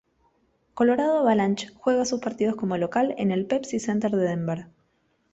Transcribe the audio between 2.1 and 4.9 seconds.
partidos como local en el Pepsi Center de Denver.